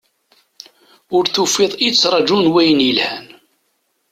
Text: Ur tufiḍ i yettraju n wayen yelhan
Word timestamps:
Ur 1.15 1.23
tufiḍ 1.33 1.71
i 1.77 1.79
yettraju 1.83 2.37
n 2.39 2.51
wayen 2.53 2.79
yelhan 2.87 3.25